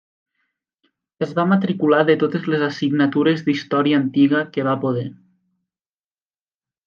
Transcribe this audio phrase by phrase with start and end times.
[1.25, 5.05] Es va matricular de totes les assignatures d’història antiga que va poder.